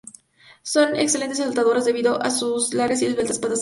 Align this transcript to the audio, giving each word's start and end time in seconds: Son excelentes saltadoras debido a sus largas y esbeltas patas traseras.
Son 0.63 0.95
excelentes 0.95 1.37
saltadoras 1.37 1.85
debido 1.85 2.19
a 2.23 2.31
sus 2.31 2.73
largas 2.73 3.03
y 3.03 3.05
esbeltas 3.05 3.37
patas 3.37 3.39
traseras. 3.39 3.59